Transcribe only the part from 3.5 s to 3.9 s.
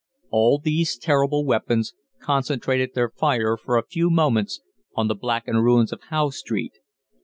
for a